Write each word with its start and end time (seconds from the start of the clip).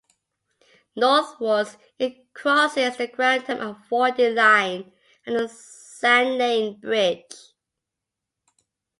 Northwards, 0.95 1.77
it 1.99 2.33
crosses 2.33 2.97
the 2.97 3.05
Grantham 3.05 3.59
Avoiding 3.59 4.33
Line 4.33 4.91
at 5.27 5.33
the 5.33 5.47
"Sand 5.47 6.39
Lane" 6.39 6.79
bridge. 6.79 7.53